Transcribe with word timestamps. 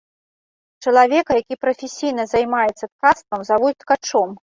Чалавека, 0.85 1.31
які 1.41 1.57
прафесійна 1.65 2.25
займаецца 2.31 2.79
ткацтвам, 2.93 3.45
завуць 3.51 3.75
ткачом. 3.85 4.35